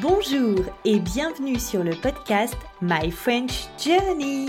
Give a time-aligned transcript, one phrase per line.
[0.00, 4.46] Bonjour et bienvenue sur le podcast My French Journey.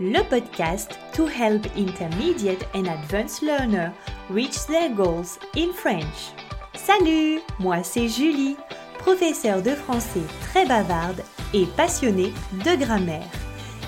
[0.00, 3.90] Le podcast to help intermediate and advanced learners
[4.30, 6.32] reach their goals in French.
[6.74, 8.56] Salut, moi c'est Julie,
[8.98, 12.32] professeure de français très bavarde et passionnée
[12.64, 13.28] de grammaire.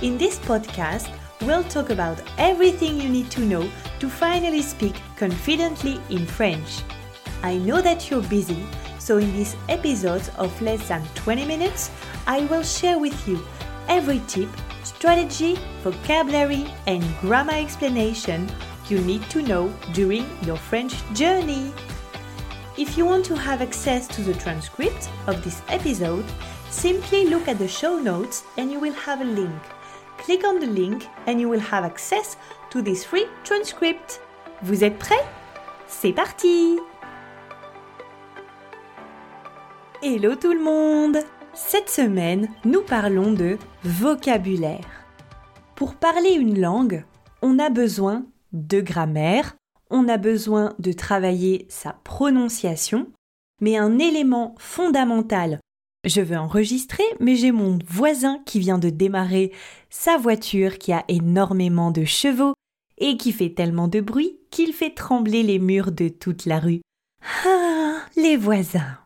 [0.02, 1.08] In this podcast,
[1.46, 3.64] we'll talk about everything you need to know
[4.00, 6.82] to finally speak confidently in French.
[7.42, 8.66] I know that you're busy
[9.04, 11.90] so, in this episode of less than 20 minutes,
[12.26, 13.38] I will share with you
[13.86, 14.48] every tip,
[14.82, 18.50] strategy, vocabulary, and grammar explanation
[18.88, 21.70] you need to know during your French journey.
[22.78, 26.24] If you want to have access to the transcript of this episode,
[26.70, 29.62] simply look at the show notes and you will have a link.
[30.16, 32.38] Click on the link and you will have access
[32.70, 34.22] to this free transcript.
[34.62, 35.26] Vous êtes prêts
[35.88, 36.78] C'est parti
[40.06, 41.16] Hello tout le monde
[41.54, 44.86] Cette semaine, nous parlons de vocabulaire.
[45.76, 47.06] Pour parler une langue,
[47.40, 49.56] on a besoin de grammaire,
[49.88, 53.06] on a besoin de travailler sa prononciation,
[53.62, 55.58] mais un élément fondamental,
[56.04, 59.52] je veux enregistrer, mais j'ai mon voisin qui vient de démarrer
[59.88, 62.52] sa voiture qui a énormément de chevaux
[62.98, 66.82] et qui fait tellement de bruit qu'il fait trembler les murs de toute la rue.
[67.46, 68.98] Ah, les voisins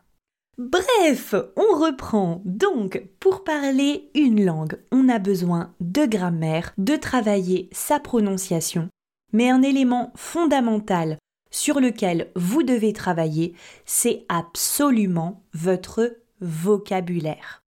[0.59, 2.41] Bref, on reprend.
[2.43, 8.89] Donc, pour parler une langue, on a besoin de grammaire, de travailler sa prononciation.
[9.31, 11.17] Mais un élément fondamental
[11.49, 17.61] sur lequel vous devez travailler, c'est absolument votre vocabulaire.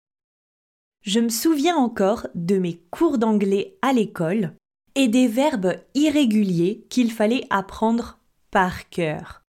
[1.03, 4.55] Je me souviens encore de mes cours d'anglais à l'école
[4.95, 8.17] et des verbes irréguliers qu'il fallait apprendre
[8.49, 9.43] par cœur.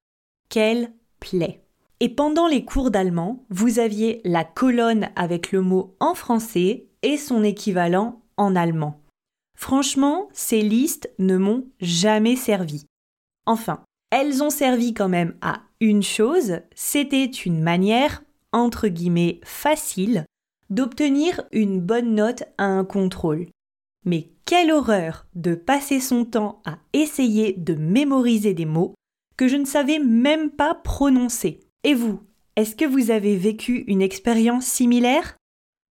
[0.50, 1.62] Quelle plaie
[2.00, 7.16] et pendant les cours d'allemand, vous aviez la colonne avec le mot en français et
[7.16, 9.00] son équivalent en allemand.
[9.56, 12.86] Franchement, ces listes ne m'ont jamais servi.
[13.44, 18.22] Enfin, elles ont servi quand même à une chose, c'était une manière,
[18.52, 20.24] entre guillemets, facile
[20.70, 23.48] d'obtenir une bonne note à un contrôle.
[24.04, 28.94] Mais quelle horreur de passer son temps à essayer de mémoriser des mots
[29.36, 31.60] que je ne savais même pas prononcer.
[31.82, 32.20] Et vous,
[32.56, 35.36] est-ce que vous avez vécu une expérience similaire?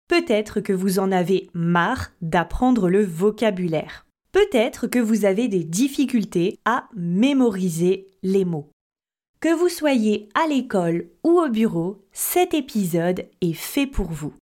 [0.09, 4.07] Peut-être que vous en avez marre d'apprendre le vocabulaire.
[4.33, 8.71] Peut-être que vous avez des difficultés à mémoriser les mots.
[9.41, 14.33] Que vous soyez à l'école ou au bureau, cet épisode est fait pour vous.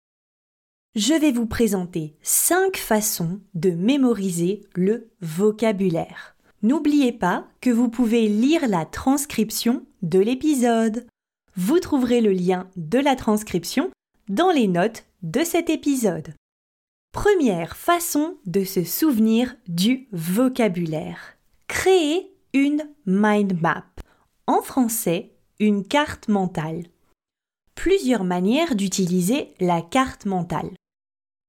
[0.94, 6.36] Je vais vous présenter 5 façons de mémoriser le vocabulaire.
[6.62, 11.06] N'oubliez pas que vous pouvez lire la transcription de l'épisode.
[11.54, 13.90] Vous trouverez le lien de la transcription
[14.28, 16.34] dans les notes de cet épisode.
[17.12, 21.36] Première façon de se souvenir du vocabulaire.
[21.68, 23.84] Créer une mind map.
[24.46, 26.84] En français, une carte mentale.
[27.74, 30.70] Plusieurs manières d'utiliser la carte mentale.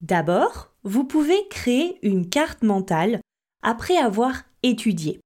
[0.01, 3.21] D'abord, vous pouvez créer une carte mentale
[3.61, 5.21] après avoir étudié.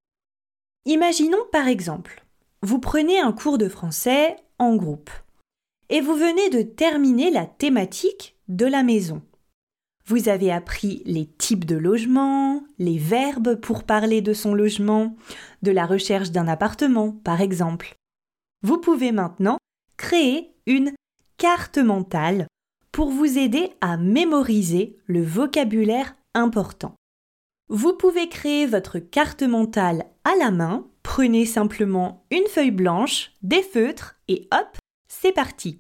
[0.86, 2.24] Imaginons par exemple,
[2.62, 5.10] vous prenez un cours de français en groupe.
[5.90, 9.22] Et vous venez de terminer la thématique de la maison.
[10.06, 15.16] Vous avez appris les types de logements, les verbes pour parler de son logement,
[15.64, 17.96] de la recherche d'un appartement, par exemple.
[18.64, 19.58] Vous pouvez maintenant
[19.98, 20.94] créer une
[21.38, 22.48] carte mentale
[22.92, 26.96] pour vous aider à mémoriser le vocabulaire important.
[27.70, 33.64] Vous pouvez créer votre carte mentale à la main Prenez simplement une feuille blanche, des
[33.64, 35.80] feutres et hop, c'est parti.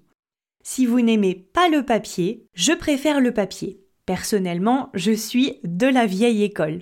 [0.63, 3.83] Si vous n'aimez pas le papier, je préfère le papier.
[4.05, 6.81] Personnellement, je suis de la vieille école.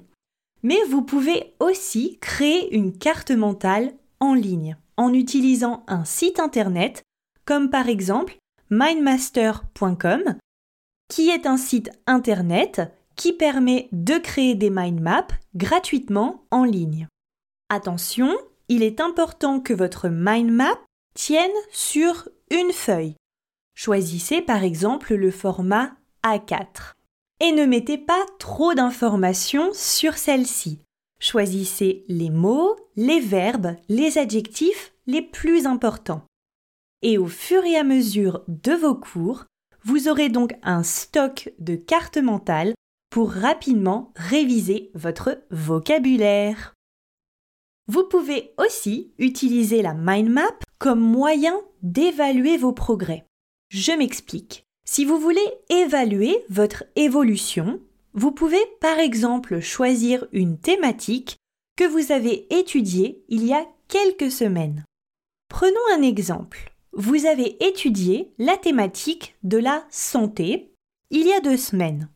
[0.62, 7.02] Mais vous pouvez aussi créer une carte mentale en ligne en utilisant un site internet
[7.46, 8.38] comme par exemple
[8.70, 10.36] mindmaster.com
[11.10, 12.82] qui est un site internet
[13.16, 17.08] qui permet de créer des mind maps gratuitement en ligne.
[17.70, 18.36] Attention,
[18.70, 20.80] il est important que votre mind map
[21.14, 23.16] tienne sur une feuille.
[23.74, 25.92] Choisissez par exemple le format
[26.24, 26.94] A4.
[27.42, 30.82] Et ne mettez pas trop d'informations sur celle-ci.
[31.20, 36.24] Choisissez les mots, les verbes, les adjectifs les plus importants.
[37.02, 39.46] Et au fur et à mesure de vos cours,
[39.84, 42.74] vous aurez donc un stock de cartes mentales
[43.24, 46.74] rapidement réviser votre vocabulaire.
[47.88, 53.26] Vous pouvez aussi utiliser la mind map comme moyen d'évaluer vos progrès.
[53.70, 54.66] Je m'explique.
[54.88, 57.80] Si vous voulez évaluer votre évolution,
[58.14, 61.38] vous pouvez par exemple choisir une thématique
[61.76, 64.86] que vous avez étudiée il y a quelques semaines.
[65.50, 66.74] Prenons un exemple.
[66.94, 70.72] Vous avez étudié la thématique de la santé
[71.12, 72.10] il y a deux semaines.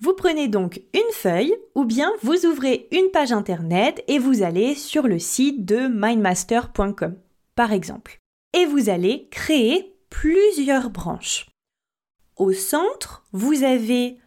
[0.00, 4.76] Vous prenez donc une feuille ou bien vous ouvrez une page internet et vous allez
[4.76, 7.16] sur le site de mindmaster.com
[7.56, 8.18] par exemple.
[8.54, 11.46] Et vous allez créer plusieurs branches.
[12.36, 14.18] Au centre, vous avez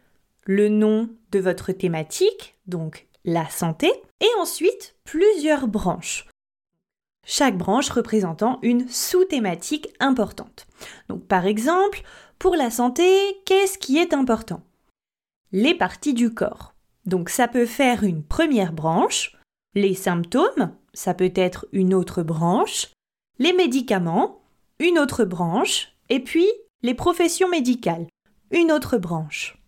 [0.44, 3.90] le nom de votre thématique, donc la santé,
[4.20, 6.28] et ensuite plusieurs branches.
[7.26, 10.66] Chaque branche représentant une sous-thématique importante.
[11.08, 12.02] Donc par exemple,
[12.38, 13.08] pour la santé,
[13.46, 14.62] qu'est-ce qui est important?
[15.54, 16.74] Les parties du corps.
[17.04, 19.36] Donc ça peut faire une première branche.
[19.74, 22.90] Les symptômes, ça peut être une autre branche.
[23.38, 24.40] Les médicaments,
[24.78, 25.92] une autre branche.
[26.08, 26.46] Et puis
[26.82, 28.06] les professions médicales,
[28.50, 29.58] une autre branche.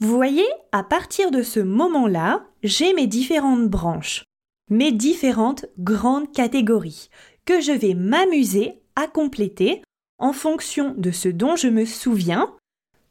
[0.00, 4.22] Vous voyez, à partir de ce moment-là, j'ai mes différentes branches,
[4.68, 7.08] mes différentes grandes catégories,
[7.46, 9.82] que je vais m'amuser à compléter
[10.18, 12.54] en fonction de ce dont je me souviens,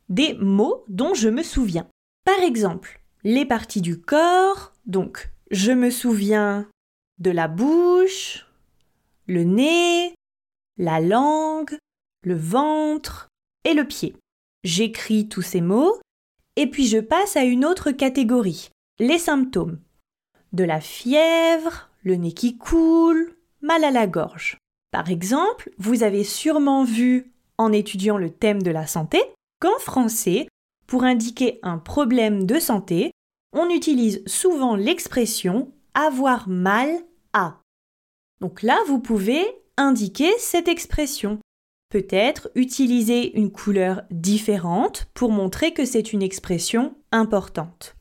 [0.10, 1.88] des mots dont je me souviens.
[2.26, 6.68] Par exemple, les parties du corps, donc je me souviens
[7.20, 8.48] de la bouche,
[9.28, 10.16] le nez,
[10.78, 11.78] la langue,
[12.24, 13.30] le ventre
[13.64, 14.16] et le pied.
[14.64, 16.00] J'écris tous ces mots
[16.56, 18.70] et puis je passe à une autre catégorie,
[19.00, 19.80] les symptômes.
[20.52, 24.58] De la fièvre, le nez qui coule, mal à la gorge.
[24.92, 29.22] Par exemple, vous avez sûrement vu, en étudiant le thème de la santé,
[29.60, 30.48] qu'en français,
[30.88, 33.12] pour indiquer un problème de santé,
[33.54, 36.90] on utilise souvent l'expression avoir mal
[37.34, 37.62] à.
[38.42, 39.46] Donc là, vous pouvez
[39.78, 41.40] indiquer cette expression.
[41.90, 47.96] Peut-être utiliser une couleur différente pour montrer que c'est une expression importante.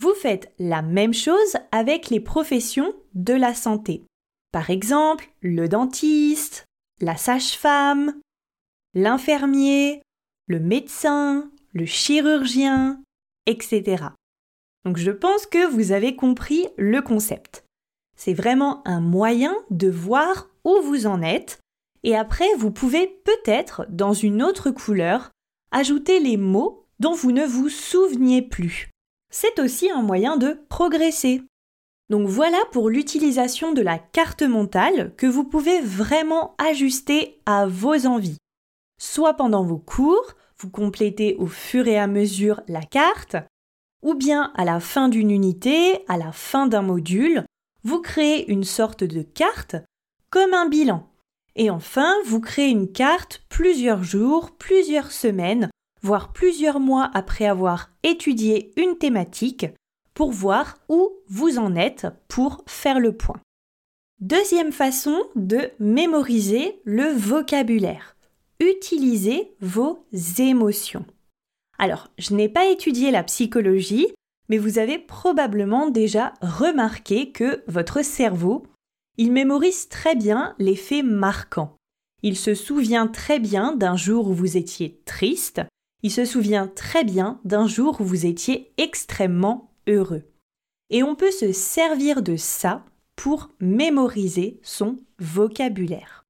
[0.00, 4.04] Vous faites la même chose avec les professions de la santé.
[4.52, 6.64] Par exemple, le dentiste,
[7.00, 8.20] la sage-femme,
[8.94, 10.02] l'infirmier,
[10.46, 13.02] le médecin, le chirurgien,
[13.44, 14.04] etc.
[14.86, 17.64] Donc je pense que vous avez compris le concept.
[18.16, 21.60] C'est vraiment un moyen de voir où vous en êtes
[22.02, 25.30] et après vous pouvez peut-être, dans une autre couleur,
[25.70, 28.88] ajouter les mots dont vous ne vous souveniez plus.
[29.30, 31.42] C'est aussi un moyen de progresser.
[32.08, 38.06] Donc voilà pour l'utilisation de la carte mentale que vous pouvez vraiment ajuster à vos
[38.06, 38.38] envies.
[38.98, 43.36] Soit pendant vos cours, vous complétez au fur et à mesure la carte,
[44.02, 47.44] ou bien à la fin d'une unité, à la fin d'un module,
[47.82, 49.76] vous créez une sorte de carte
[50.30, 51.08] comme un bilan.
[51.54, 55.70] Et enfin, vous créez une carte plusieurs jours, plusieurs semaines,
[56.02, 59.66] voire plusieurs mois après avoir étudié une thématique
[60.14, 63.40] pour voir où vous en êtes pour faire le point.
[64.20, 68.15] Deuxième façon de mémoriser le vocabulaire.
[68.60, 70.06] Utilisez vos
[70.38, 71.04] émotions.
[71.78, 74.08] Alors, je n'ai pas étudié la psychologie,
[74.48, 78.66] mais vous avez probablement déjà remarqué que votre cerveau,
[79.18, 81.76] il mémorise très bien les faits marquants.
[82.22, 85.60] Il se souvient très bien d'un jour où vous étiez triste,
[86.02, 90.22] il se souvient très bien d'un jour où vous étiez extrêmement heureux.
[90.90, 92.84] Et on peut se servir de ça
[93.16, 96.24] pour mémoriser son vocabulaire.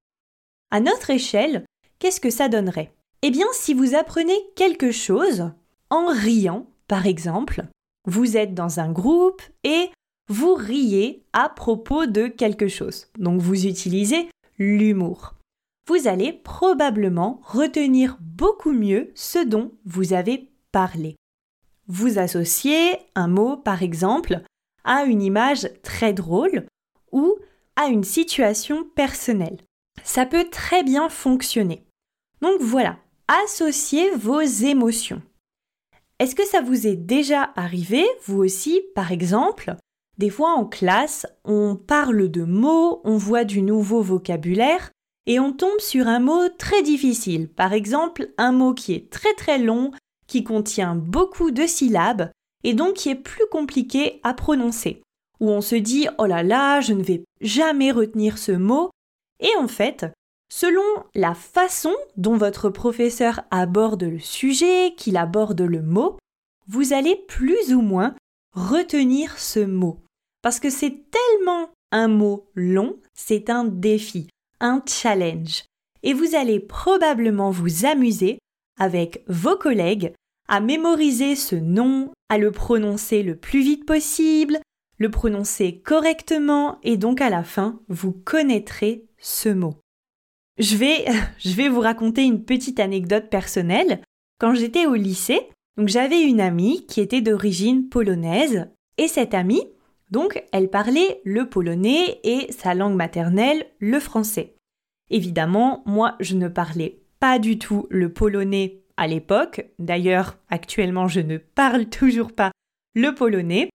[0.70, 1.64] À notre échelle,
[1.98, 2.92] qu'est-ce que ça donnerait?
[3.22, 5.50] Eh bien, si vous apprenez quelque chose
[5.90, 7.64] en riant, par exemple,
[8.06, 9.90] vous êtes dans un groupe et
[10.28, 13.06] vous riez à propos de quelque chose.
[13.18, 15.34] Donc vous utilisez l'humour.
[15.88, 21.16] Vous allez probablement retenir beaucoup mieux ce dont vous avez parlé.
[21.86, 24.40] Vous associez un mot, par exemple,
[24.84, 26.66] à une image très drôle
[27.12, 27.36] ou
[27.76, 29.58] à une situation personnelle.
[30.06, 31.84] Ça peut très bien fonctionner.
[32.40, 32.96] Donc voilà,
[33.26, 35.20] associez vos émotions.
[36.20, 39.75] Est-ce que ça vous est déjà arrivé, vous aussi, par exemple?
[40.16, 44.92] Des fois en classe, on parle de mots, on voit du nouveau vocabulaire
[45.26, 47.48] et on tombe sur un mot très difficile.
[47.48, 49.90] Par exemple, un mot qui est très très long
[50.28, 52.30] qui contient beaucoup de syllabes
[52.62, 55.02] et donc qui est plus compliqué à prononcer,
[55.40, 58.90] où on se dit oh là là, je ne vais jamais retenir ce mot,
[59.40, 60.06] et en fait,
[60.50, 60.82] selon
[61.14, 66.16] la façon dont votre professeur aborde le sujet, qu'il aborde le mot,
[66.68, 68.14] vous allez plus ou moins
[68.52, 70.00] retenir ce mot.
[70.42, 74.28] Parce que c'est tellement un mot long, c'est un défi,
[74.60, 75.64] un challenge.
[76.02, 78.38] Et vous allez probablement vous amuser
[78.78, 80.12] avec vos collègues
[80.48, 84.58] à mémoriser ce nom, à le prononcer le plus vite possible,
[84.98, 89.74] le prononcer correctement et donc à la fin, vous connaîtrez ce mot.
[90.58, 91.04] Je vais,
[91.38, 94.00] je vais vous raconter une petite anecdote personnelle.
[94.38, 95.48] Quand j'étais au lycée,
[95.84, 99.66] j'avais une amie qui était d'origine polonaise et cette amie,
[100.10, 104.54] donc elle parlait le polonais et sa langue maternelle le français.
[105.10, 109.66] Évidemment, moi je ne parlais pas du tout le polonais à l'époque.
[109.78, 112.52] D'ailleurs, actuellement, je ne parle toujours pas
[112.94, 113.68] le polonais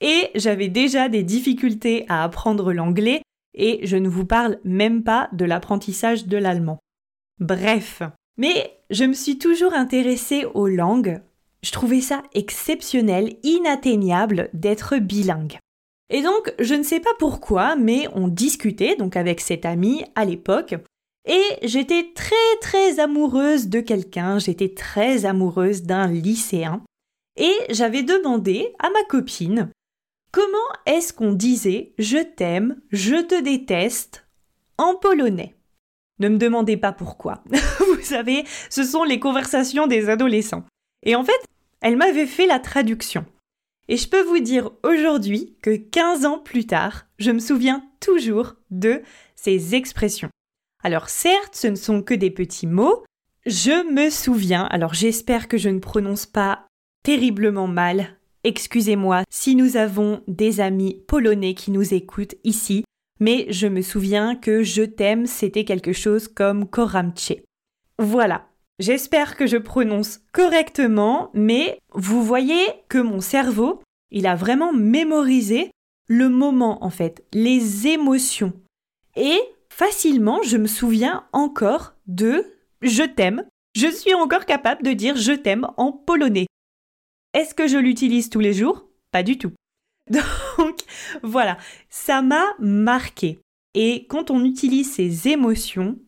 [0.00, 3.22] et j'avais déjà des difficultés à apprendre l'anglais
[3.54, 6.78] et je ne vous parle même pas de l'apprentissage de l'allemand.
[7.40, 8.02] Bref,
[8.36, 11.20] mais je me suis toujours intéressée aux langues.
[11.62, 15.58] Je trouvais ça exceptionnel, inatteignable d'être bilingue.
[16.10, 20.24] Et donc, je ne sais pas pourquoi, mais on discutait donc avec cette amie à
[20.24, 20.76] l'époque
[21.28, 26.82] et j'étais très très amoureuse de quelqu'un, j'étais très amoureuse d'un lycéen.
[27.36, 29.70] Et j'avais demandé à ma copine
[30.32, 34.26] comment est-ce qu'on disait je t'aime, je te déteste
[34.76, 35.56] en polonais?
[36.20, 37.42] Ne me demandez pas pourquoi.
[37.78, 40.64] Vous savez, ce sont les conversations des adolescents.
[41.04, 41.40] Et en fait,
[41.80, 43.24] elle m'avait fait la traduction.
[43.88, 48.54] Et je peux vous dire aujourd'hui que 15 ans plus tard, je me souviens toujours
[48.70, 49.02] de
[49.34, 50.28] ces expressions.
[50.82, 53.04] Alors certes, ce ne sont que des petits mots.
[53.46, 56.66] Je me souviens, alors j'espère que je ne prononce pas
[57.02, 58.17] terriblement mal.
[58.48, 62.82] Excusez-moi si nous avons des amis polonais qui nous écoutent ici,
[63.20, 67.34] mais je me souviens que je t'aime, c'était quelque chose comme koramche.
[67.98, 68.46] Voilà.
[68.78, 75.70] J'espère que je prononce correctement, mais vous voyez que mon cerveau, il a vraiment mémorisé
[76.08, 78.54] le moment en fait, les émotions.
[79.14, 79.38] Et
[79.68, 82.46] facilement, je me souviens encore de
[82.80, 83.44] je t'aime.
[83.76, 86.46] Je suis encore capable de dire je t'aime en polonais.
[87.38, 88.88] Est-ce que je l'utilise tous les jours?
[89.12, 89.52] Pas du tout.
[90.10, 90.80] Donc
[91.22, 91.56] voilà,
[91.88, 93.38] ça m'a marqué.
[93.74, 96.00] Et quand on utilise ces émotions,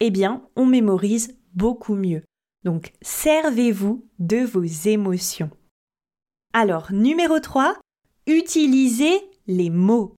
[0.00, 2.22] eh bien, on mémorise beaucoup mieux.
[2.64, 5.50] Donc, servez-vous de vos émotions.
[6.54, 7.78] Alors, numéro 3,
[8.26, 10.14] utilisez les mots.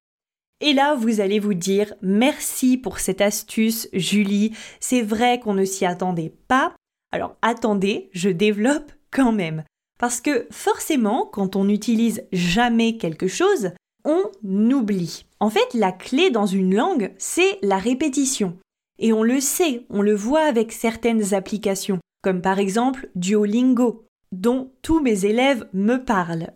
[0.60, 4.52] Et là, vous allez vous dire merci pour cette astuce, Julie.
[4.78, 6.72] C'est vrai qu'on ne s'y attendait pas.
[7.10, 9.64] Alors attendez, je développe quand même.
[10.02, 13.70] Parce que forcément, quand on n'utilise jamais quelque chose,
[14.04, 15.24] on oublie.
[15.40, 18.58] En fait, la clé dans une langue, c'est la répétition.
[18.98, 24.72] Et on le sait, on le voit avec certaines applications, comme par exemple Duolingo, dont
[24.82, 26.52] tous mes élèves me parlent.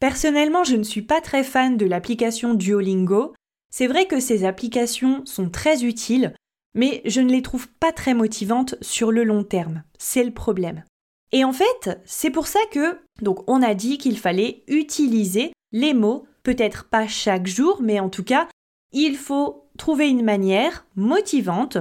[0.00, 3.32] Personnellement, je ne suis pas très fan de l'application Duolingo
[3.70, 6.34] c'est vrai que ces applications sont très utiles,
[6.74, 9.82] mais je ne les trouve pas très motivantes sur le long terme.
[9.98, 10.84] C'est le problème.
[11.32, 15.92] Et en fait, c'est pour ça que, donc, on a dit qu'il fallait utiliser les
[15.92, 18.48] mots, peut-être pas chaque jour, mais en tout cas,
[18.92, 21.78] il faut trouver une manière motivante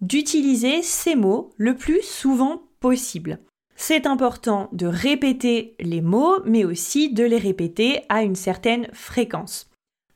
[0.00, 3.38] d'utiliser ces mots le plus souvent possible.
[3.76, 9.68] C'est important de répéter les mots, mais aussi de les répéter à une certaine fréquence.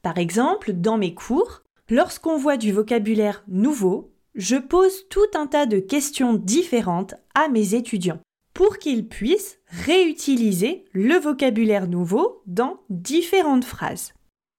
[0.02, 5.66] Par exemple, dans mes cours, lorsqu'on voit du vocabulaire nouveau, je pose tout un tas
[5.66, 8.20] de questions différentes à mes étudiants
[8.54, 14.12] pour qu'ils puissent réutiliser le vocabulaire nouveau dans différentes phrases.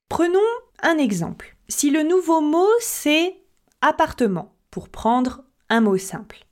[0.09, 0.39] Prenons
[0.81, 1.55] un exemple.
[1.67, 3.41] Si le nouveau mot c'est
[3.81, 6.45] appartement, pour prendre un mot simple.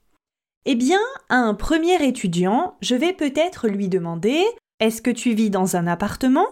[0.66, 4.44] Eh bien, à un premier étudiant, je vais peut-être lui demander
[4.78, 6.46] Est-ce que tu vis dans un appartement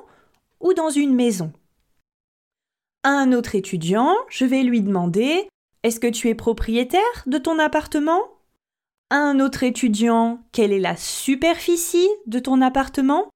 [0.60, 1.52] ou dans une maison?
[3.02, 5.48] À un autre étudiant, je vais lui demander
[5.82, 8.37] Est-ce que tu es propriétaire de ton appartement?
[9.10, 13.28] Un autre étudiant, quelle est la superficie de ton appartement?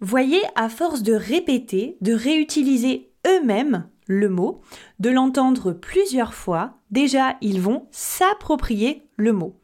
[0.00, 4.60] Voyez, à force de répéter, de réutiliser eux-mêmes le mot,
[4.98, 9.60] de l'entendre plusieurs fois, déjà ils vont s'approprier le mot.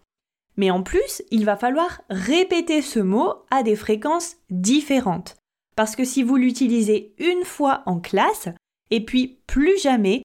[0.57, 5.37] Mais en plus, il va falloir répéter ce mot à des fréquences différentes.
[5.77, 8.49] Parce que si vous l'utilisez une fois en classe,
[8.93, 10.23] et puis plus jamais.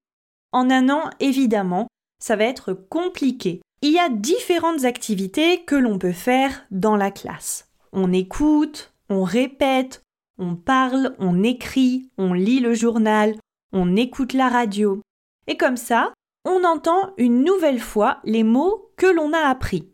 [0.51, 1.88] En un an, évidemment,
[2.19, 3.62] ça va être compliqué.
[3.84, 7.69] Il y a différentes activités que l'on peut faire dans la classe.
[7.93, 10.03] On écoute, on répète,
[10.39, 13.36] on parle, on écrit, on lit le journal,
[13.72, 15.01] on écoute la radio.
[15.46, 16.12] Et comme ça,
[16.43, 19.88] on entend une nouvelle fois les mots que l'on a appris.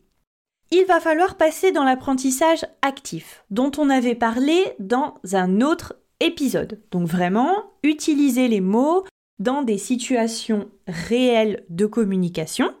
[0.70, 6.80] Il va falloir passer dans l'apprentissage actif, dont on avait parlé dans un autre épisode.
[6.90, 9.04] Donc vraiment, utiliser les mots
[9.38, 12.72] dans des situations réelles de communication.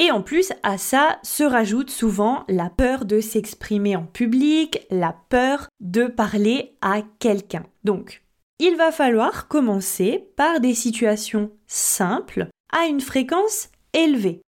[0.00, 5.16] Et en plus, à ça se rajoute souvent la peur de s'exprimer en public, la
[5.28, 7.66] peur de parler à quelqu'un.
[7.82, 8.22] Donc,
[8.60, 14.40] il va falloir commencer par des situations simples à une fréquence élevée.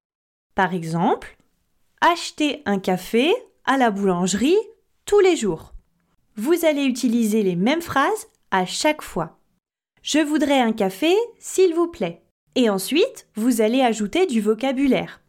[0.55, 1.39] Par exemple,
[2.03, 3.33] acheter un café
[3.65, 4.59] à la boulangerie
[5.07, 5.73] tous les jours.
[6.37, 9.39] Vous allez utiliser les mêmes phrases à chaque fois.
[10.03, 12.23] Je voudrais un café, s'il vous plaît.
[12.55, 15.21] Et ensuite, vous allez ajouter du vocabulaire.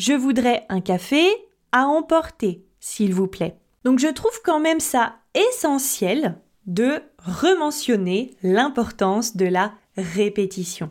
[0.00, 1.28] Je voudrais un café
[1.72, 3.58] à emporter, s'il vous plaît.
[3.84, 10.88] Donc je trouve quand même ça essentiel de rementionner l'importance de la répétition.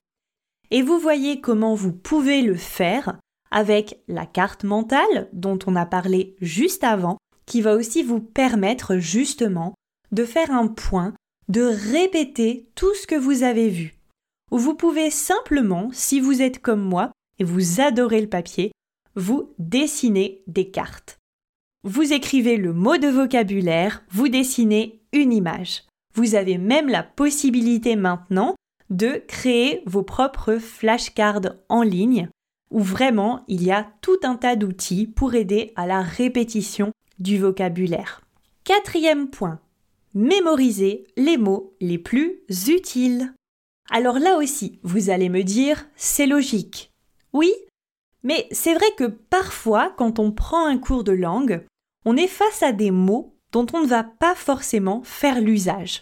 [0.70, 3.18] Et vous voyez comment vous pouvez le faire
[3.50, 8.98] avec la carte mentale dont on a parlé juste avant, qui va aussi vous permettre
[8.98, 9.74] justement
[10.12, 11.16] de faire un point,
[11.48, 13.96] de répéter tout ce que vous avez vu.
[14.52, 18.72] Ou vous pouvez simplement, si vous êtes comme moi et vous adorez le papier,
[19.16, 21.20] vous dessinez des cartes.
[21.84, 25.84] Vous écrivez le mot de vocabulaire, vous dessinez une image.
[26.16, 28.56] Vous avez même la possibilité maintenant
[28.90, 32.30] de créer vos propres flashcards en ligne
[32.72, 37.38] où vraiment il y a tout un tas d'outils pour aider à la répétition du
[37.38, 38.22] vocabulaire.
[38.64, 39.60] Quatrième point,
[40.14, 43.34] mémoriser les mots les plus utiles.
[43.90, 46.92] Alors là aussi, vous allez me dire, c'est logique.
[47.34, 47.52] Oui,
[48.24, 51.66] mais c'est vrai que parfois, quand on prend un cours de langue,
[52.06, 56.02] on est face à des mots dont on ne va pas forcément faire l'usage.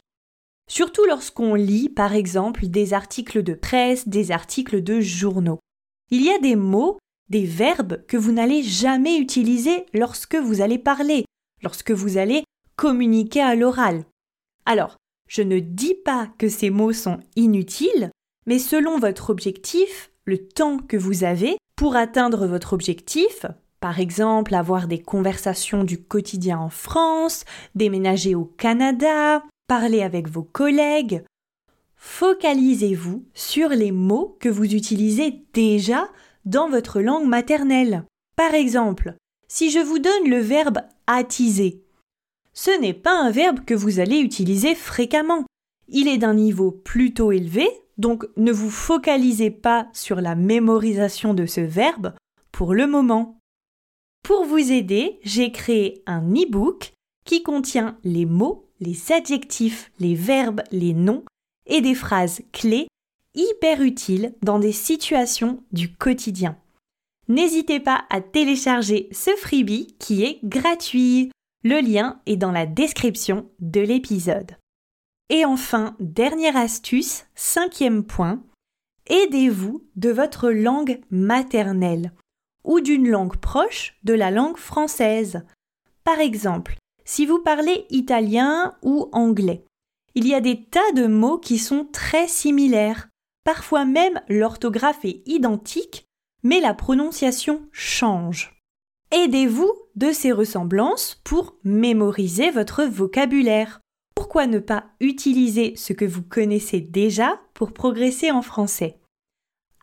[0.69, 5.59] Surtout lorsqu'on lit, par exemple, des articles de presse, des articles de journaux.
[6.09, 6.97] Il y a des mots,
[7.29, 11.25] des verbes que vous n'allez jamais utiliser lorsque vous allez parler,
[11.63, 12.43] lorsque vous allez
[12.75, 14.05] communiquer à l'oral.
[14.65, 14.97] Alors,
[15.29, 18.11] je ne dis pas que ces mots sont inutiles,
[18.45, 23.45] mais selon votre objectif, le temps que vous avez pour atteindre votre objectif,
[23.79, 30.43] par exemple avoir des conversations du quotidien en France, déménager au Canada, parler avec vos
[30.43, 31.23] collègues,
[31.95, 36.09] focalisez-vous sur les mots que vous utilisez déjà
[36.45, 38.03] dans votre langue maternelle.
[38.35, 39.13] Par exemple,
[39.47, 41.83] si je vous donne le verbe attiser,
[42.53, 45.45] ce n'est pas un verbe que vous allez utiliser fréquemment.
[45.89, 51.45] Il est d'un niveau plutôt élevé donc ne vous focalisez pas sur la mémorisation de
[51.45, 52.13] ce verbe
[52.51, 53.39] pour le moment.
[54.23, 56.93] Pour vous aider, j'ai créé un e-book
[57.25, 61.23] qui contient les mots, les adjectifs, les verbes, les noms
[61.65, 62.87] et des phrases clés
[63.35, 66.57] hyper utiles dans des situations du quotidien.
[67.27, 71.31] N'hésitez pas à télécharger ce freebie qui est gratuit.
[71.63, 74.55] Le lien est dans la description de l'épisode.
[75.29, 78.43] Et enfin, dernière astuce, cinquième point,
[79.07, 82.13] aidez-vous de votre langue maternelle
[82.63, 85.45] ou d'une langue proche de la langue française.
[86.03, 89.65] Par exemple, si vous parlez italien ou anglais,
[90.15, 93.09] il y a des tas de mots qui sont très similaires.
[93.43, 96.05] Parfois même l'orthographe est identique,
[96.43, 98.61] mais la prononciation change.
[99.11, 103.81] Aidez-vous de ces ressemblances pour mémoriser votre vocabulaire
[104.45, 108.99] ne pas utiliser ce que vous connaissez déjà pour progresser en français?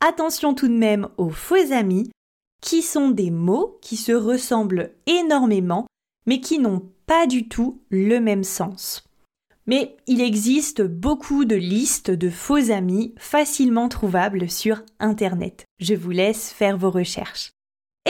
[0.01, 2.11] Attention tout de même aux faux amis,
[2.61, 5.87] qui sont des mots qui se ressemblent énormément,
[6.27, 9.05] mais qui n'ont pas du tout le même sens.
[9.67, 15.65] Mais il existe beaucoup de listes de faux amis facilement trouvables sur Internet.
[15.79, 17.51] Je vous laisse faire vos recherches.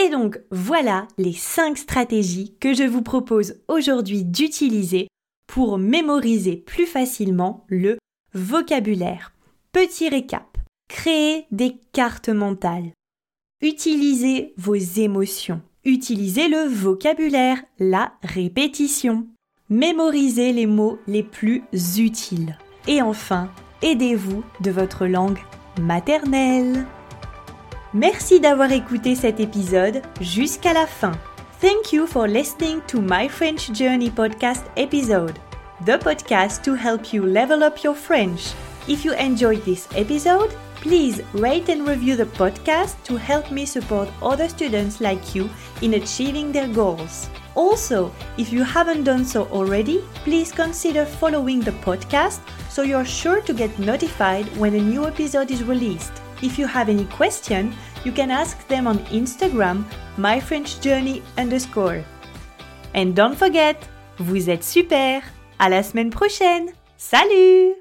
[0.01, 5.07] Et donc voilà les 5 stratégies que je vous propose aujourd'hui d'utiliser
[5.47, 7.97] pour mémoriser plus facilement le
[8.33, 9.33] vocabulaire.
[9.71, 10.57] Petit récap.
[10.87, 12.91] Créez des cartes mentales.
[13.61, 15.61] Utilisez vos émotions.
[15.83, 19.27] Utilisez le vocabulaire, la répétition.
[19.69, 21.63] Mémorisez les mots les plus
[21.97, 22.57] utiles.
[22.87, 23.49] Et enfin,
[23.81, 25.39] aidez-vous de votre langue
[25.81, 26.85] maternelle.
[27.93, 31.13] Merci d'avoir écouté cet épisode jusqu'à la fin.
[31.65, 35.39] Thank you for listening to my French Journey podcast episode,
[35.83, 38.53] the podcast to help you level up your French.
[38.87, 44.09] If you enjoyed this episode, please rate and review the podcast to help me support
[44.21, 45.49] other students like you
[45.81, 47.31] in achieving their goals.
[47.55, 53.41] Also, if you haven't done so already, please consider following the podcast so you're sure
[53.41, 56.21] to get notified when a new episode is released.
[56.45, 59.83] If you have any question, you can ask them on Instagram,
[60.15, 62.05] myfrenchjourney underscore.
[62.93, 63.77] And don't forget,
[64.19, 65.23] vous êtes super!
[65.57, 66.69] À la semaine prochaine!
[66.97, 67.73] Salut!